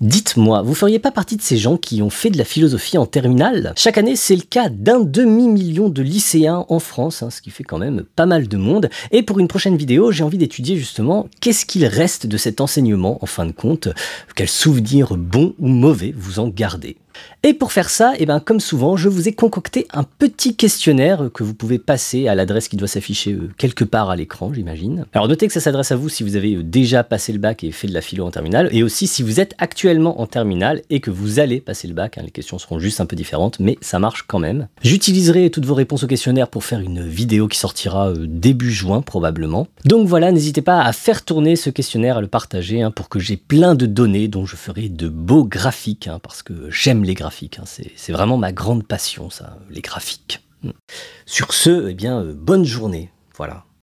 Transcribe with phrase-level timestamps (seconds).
[0.00, 3.04] Dites-moi, vous feriez pas partie de ces gens qui ont fait de la philosophie en
[3.04, 3.74] terminale?
[3.76, 7.64] Chaque année, c'est le cas d'un demi-million de lycéens en France, hein, ce qui fait
[7.64, 8.88] quand même pas mal de monde.
[9.10, 13.22] Et pour une prochaine vidéo, j'ai envie d'étudier justement qu'est-ce qu'il reste de cet enseignement
[13.22, 13.88] en fin de compte,
[14.34, 16.96] quels souvenirs bons ou mauvais vous en gardez?
[17.42, 20.56] Et pour faire ça, et eh ben, comme souvent, je vous ai concocté un petit
[20.56, 24.52] questionnaire que vous pouvez passer à l'adresse qui doit s'afficher euh, quelque part à l'écran,
[24.52, 25.06] j'imagine.
[25.14, 27.64] Alors notez que ça s'adresse à vous si vous avez euh, déjà passé le bac
[27.64, 30.82] et fait de la philo en terminale, et aussi si vous êtes actuellement en terminale
[30.90, 32.18] et que vous allez passer le bac.
[32.18, 34.68] Hein, les questions seront juste un peu différentes, mais ça marche quand même.
[34.82, 39.02] J'utiliserai toutes vos réponses au questionnaire pour faire une vidéo qui sortira euh, début juin
[39.02, 39.66] probablement.
[39.84, 43.18] Donc voilà, n'hésitez pas à faire tourner ce questionnaire, à le partager, hein, pour que
[43.18, 47.14] j'ai plein de données dont je ferai de beaux graphiques, hein, parce que j'aime les
[47.14, 47.58] graphiques.
[47.58, 47.64] Hein.
[47.66, 50.44] C'est vraiment ma grande passion, ça, les graphiques.
[51.26, 53.10] Sur ce, eh bien, euh, bonne journée.
[53.36, 53.64] Voilà.